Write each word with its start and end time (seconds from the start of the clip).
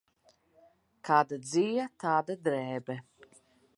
Kāda 1.09 1.39
dzija, 1.49 1.85
tāda 2.05 2.39
drēbe. 2.49 2.97